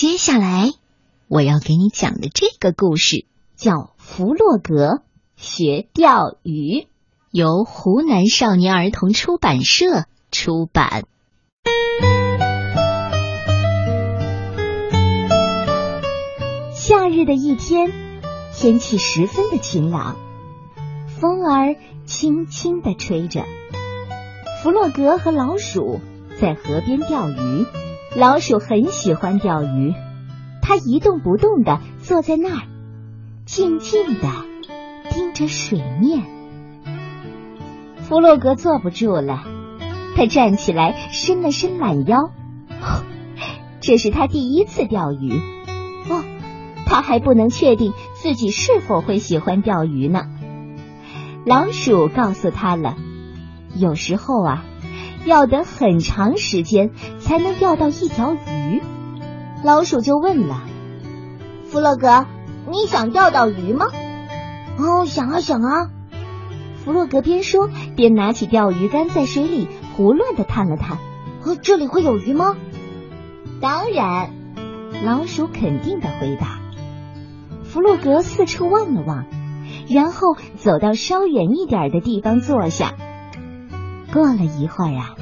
[0.00, 0.70] 接下来
[1.28, 5.02] 我要给你讲的这个故事叫《弗洛格
[5.36, 6.80] 学钓鱼》，
[7.30, 11.04] 由湖南少年儿童出版社出版。
[16.74, 17.92] 夏日的一天，
[18.56, 20.16] 天气十分的晴朗，
[21.20, 21.76] 风儿
[22.06, 23.44] 轻轻的吹着。
[24.62, 26.00] 弗洛格和老鼠
[26.40, 27.66] 在河边钓鱼。
[28.16, 29.94] 老鼠很喜欢钓鱼，
[30.62, 32.66] 它一动不动的坐在那儿，
[33.46, 34.28] 静静的
[35.10, 36.24] 盯着水面。
[38.00, 39.44] 弗洛格坐不住了，
[40.16, 42.32] 他站起来，伸了伸懒腰。
[43.80, 45.32] 这是他第一次钓鱼，
[46.10, 46.24] 哦，
[46.86, 50.26] 他还不能确定自己是否会喜欢钓鱼呢。
[51.46, 52.96] 老鼠告诉他了，
[53.76, 54.64] 有时候啊。
[55.24, 58.82] 要等很长时间才能钓到一条鱼，
[59.62, 60.62] 老鼠就问了
[61.70, 62.26] ：“弗洛格，
[62.70, 63.86] 你想钓到鱼吗
[64.78, 65.90] ？”“哦，想啊想啊。”
[66.84, 70.98] 弗洛格边说边拿起钓鱼竿，在水里胡乱的探了探。
[71.44, 72.56] “哦，这里会有鱼吗
[73.60, 74.30] ？”“当然。”
[75.04, 76.58] 老鼠肯定的回答。
[77.62, 79.24] 弗洛格四处望了望，
[79.88, 82.94] 然后走到稍远一点的地方坐下。
[84.12, 85.14] 过了一会儿啊，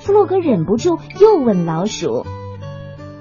[0.00, 2.26] 弗洛格忍不住又问老鼠：“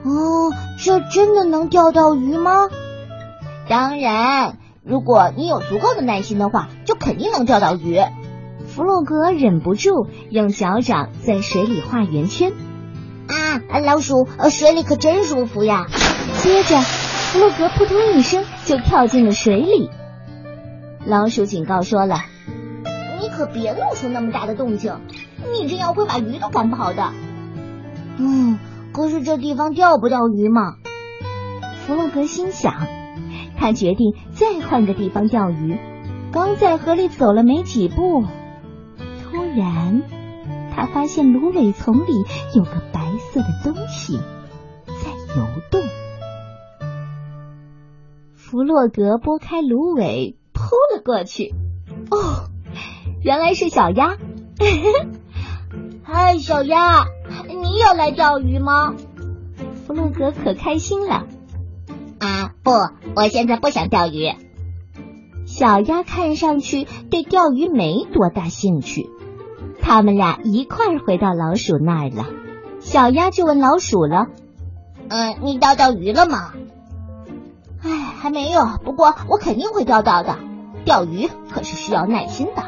[0.04, 0.52] 哦，
[0.84, 2.70] 这真的能钓到鱼吗
[3.70, 8.00] ？”“当然，如果你有足够的耐心的话，就肯定能钓到鱼。”
[8.68, 12.54] 弗洛格忍不住用脚掌在水里画圆圈。
[13.28, 15.88] 啊，老鼠，水里可真舒服呀！
[16.42, 19.90] 接着，弗洛格扑通一声就跳进了水里。
[21.06, 22.22] 老鼠警告说了。
[23.24, 25.00] 你可别弄出那么大的动静，
[25.54, 27.14] 你这样会把鱼都赶跑的。
[28.18, 28.60] 嗯，
[28.92, 30.76] 可是这地方钓不到鱼嘛。
[31.88, 32.74] 弗洛格心想，
[33.58, 35.78] 他决定再换个地方钓鱼。
[36.34, 38.26] 刚在河里走了没几步，
[39.24, 40.04] 突然
[40.76, 44.18] 他发现芦苇丛里有个白色的东西
[44.86, 45.82] 在游动。
[48.36, 50.62] 弗洛格拨开芦苇扑
[50.94, 51.56] 了过去。
[52.12, 52.50] 哦。
[53.24, 54.18] 原来是小鸭，
[56.04, 57.06] 嗨， 小鸭，
[57.48, 58.96] 你也来钓鱼吗？
[59.88, 61.26] 弗洛格可开心了。
[62.20, 62.72] 啊，不，
[63.16, 64.34] 我现在不想钓鱼。
[65.46, 69.10] 小鸭看上去对钓鱼没多大兴趣。
[69.82, 72.26] 他们俩一块儿回到老鼠那儿了。
[72.82, 74.28] 小鸭就问老鼠了
[75.08, 76.52] ：“嗯，你钓到鱼了吗
[77.84, 80.38] ？”“哎，还没有，不过我肯定会钓到的。
[80.84, 82.64] 钓鱼可是需要耐心的。”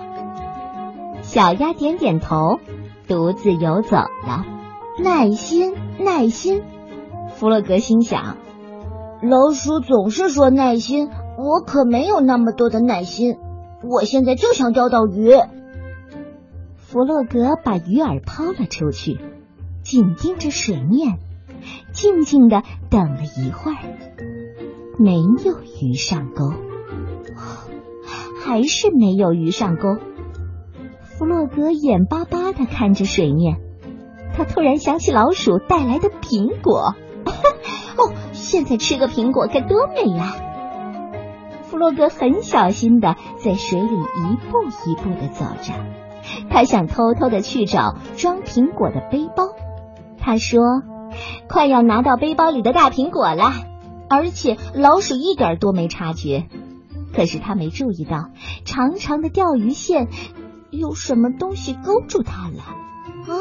[1.35, 2.61] 小鸭点点头，
[3.09, 4.45] 独自游走了。
[5.03, 6.63] 耐心，耐心。
[7.33, 8.37] 弗洛格心想：
[9.21, 13.35] 老鼠总是说耐心，我可没有那么多的耐心。
[13.83, 15.31] 我现在就想钓到鱼。
[16.77, 19.19] 弗洛格把鱼饵抛了出去，
[19.83, 21.19] 紧盯着水面，
[21.91, 23.77] 静静的等了一会儿，
[24.97, 26.53] 没有鱼上钩，
[28.41, 29.97] 还是没有鱼上钩。
[31.17, 33.55] 弗洛格眼巴巴的看着水面，
[34.35, 36.93] 他突然想起老鼠带来的苹果。
[37.97, 40.35] 哦，现在吃个苹果该多美呀！
[41.63, 45.73] 弗洛格很小心的在水里一步一步的走着，
[46.49, 49.47] 他想偷偷的去找装苹果的背包。
[50.19, 50.61] 他说
[51.47, 53.53] ：“快要拿到背包里的大苹果了，
[54.09, 56.45] 而且老鼠一点都没察觉。
[57.13, 58.31] 可是他没注意到
[58.65, 60.09] 长长的钓鱼线。”
[60.77, 62.61] 有什么东西勾住他了？
[62.61, 63.31] 啊，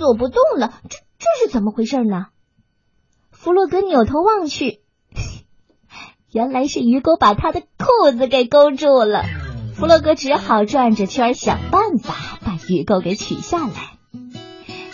[0.00, 0.80] 走不动了！
[0.88, 2.26] 这这是怎么回事呢？
[3.30, 4.80] 弗洛格扭头望去，
[6.32, 9.24] 原来是鱼钩把他的裤子给勾住了。
[9.74, 12.14] 弗洛格只好转着圈想办法
[12.44, 13.98] 把鱼钩给取下来。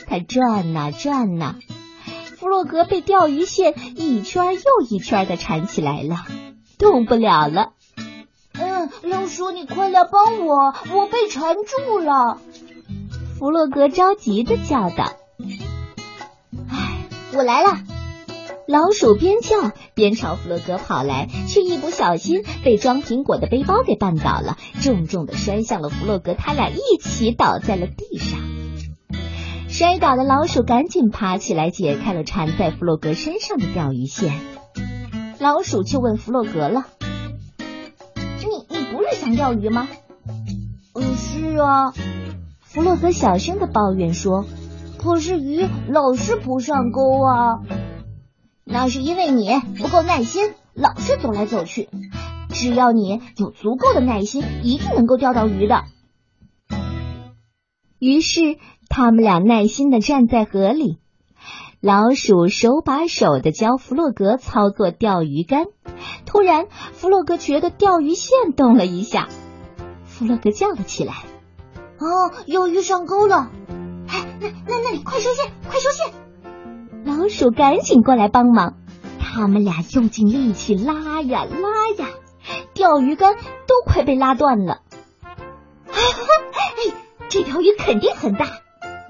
[0.07, 1.57] 他转呐转呐，
[2.39, 6.25] 弗洛格被钓鱼线一圈又一圈的缠起来了，
[6.79, 7.73] 动不了了。
[9.21, 12.39] 老鼠，你快来帮我，我被缠住了！
[13.39, 15.13] 弗洛格着急的叫道。
[16.71, 17.77] 哎，我来了！
[18.67, 28.41] 老鼠边叫边朝弗洛格跑来，却一不小心被装苹果的背包给绊倒了，重重的摔向了弗洛格，他俩一起倒在了地上。
[29.69, 34.41] 摔倒的老鼠赶紧爬起来，解开了缠在弗洛格身上的钓鱼线。
[35.39, 36.87] 老鼠就问弗洛格了。
[39.13, 39.89] 想钓鱼吗？
[40.95, 41.93] 嗯，是啊。
[42.61, 44.47] 弗洛格小声的抱怨说
[44.99, 47.61] ：“可是鱼老是不上钩啊。”
[48.65, 51.89] 那是因为你不够耐心，老是走来走去。
[52.51, 55.85] 只要你有足够的耐心，一定能够钓到鱼的。
[57.99, 58.59] 于是，
[58.89, 60.99] 他们俩耐心的站在河里。
[61.81, 65.67] 老鼠手把手的教弗洛格操作钓鱼竿。
[66.27, 69.29] 突然，弗洛格觉得钓鱼线动了一下，
[70.05, 71.15] 弗洛格叫了起来
[71.99, 73.51] ：“哦，有鱼上钩了！
[74.09, 76.13] 哎，那那那里，快收线，快收线！”
[77.05, 78.75] 老鼠赶紧过来帮忙。
[79.19, 82.11] 他们俩用尽力气拉呀拉呀，
[82.75, 83.37] 钓鱼竿
[83.67, 84.81] 都快被拉断了。
[85.25, 86.03] 哎，
[87.29, 88.47] 这条鱼肯定很大！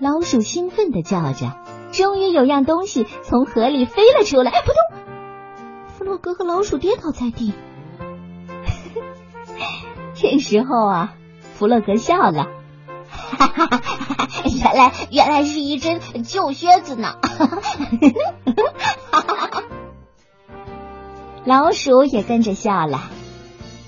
[0.00, 1.58] 老鼠兴奋的叫着。
[1.92, 5.09] 终于有样东西从河里飞了出来，扑通！
[6.00, 7.52] 弗洛格和老鼠跌倒在地。
[10.14, 11.12] 这时候啊，
[11.58, 12.48] 弗洛格笑了，
[13.10, 17.18] 哈哈哈哈原来原来是一只旧靴子呢！
[17.20, 19.62] 哈哈！
[21.44, 23.02] 老鼠也跟着笑了。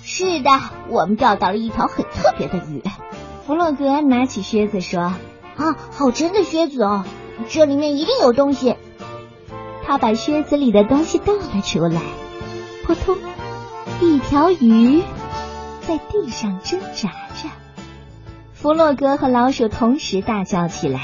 [0.03, 0.51] 是的，
[0.91, 2.83] 我们钓到了一条很特别的鱼。
[3.47, 5.15] 弗洛格拿起靴子说
[5.57, 7.07] ：“啊，好沉的靴子哦！”
[7.49, 8.77] 这里面一定有东西。
[9.87, 12.01] 他把靴子里的东西倒了出来，
[12.85, 13.17] 扑通，
[14.01, 15.03] 一条鱼
[15.87, 17.49] 在地上挣扎着。
[18.53, 21.01] 弗洛格和老鼠同时大叫起来：“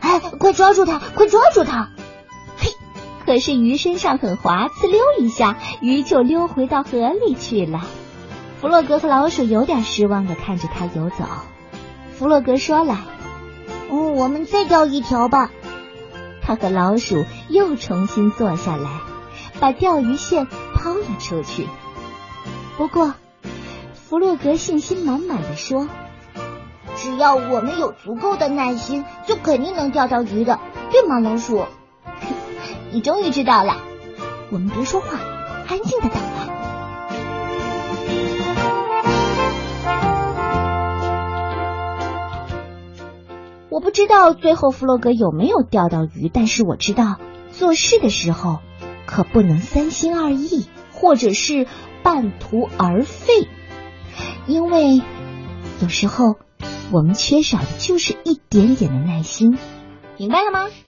[0.00, 1.00] 哎，快抓住它！
[1.14, 1.90] 快抓住它！”
[2.58, 2.70] 嘿，
[3.24, 7.86] 可是鱼身上很滑，呲溜一下，鱼就溜回到河里去了。
[8.60, 11.24] 弗洛格和老鼠有点失望的看着它游走。
[12.18, 12.98] 弗洛格说了
[13.90, 15.52] ：“哦，我们再钓一条吧。”
[16.48, 18.88] 他和老鼠又重新坐下来，
[19.60, 21.68] 把钓鱼线抛了出去。
[22.78, 23.12] 不过，
[23.92, 25.86] 弗洛格信心满满的说
[26.96, 30.58] ：“只要我们有足够的耐心，就肯定能钓到鱼的，
[30.90, 31.66] 对吗，老鼠？”
[32.92, 33.76] 你终于知道了。
[34.48, 35.18] 我们别说话，
[35.68, 36.47] 安静的等吧。
[43.78, 47.20] 我不知道最后弗洛格有没有钓到鱼，但是我知道
[47.52, 48.58] 做事的时候
[49.06, 51.68] 可不能三心二意，或者是
[52.02, 53.46] 半途而废，
[54.48, 55.00] 因为
[55.80, 56.34] 有时候
[56.90, 59.56] 我们缺少的就是一点点的耐心，
[60.16, 60.68] 明白了吗？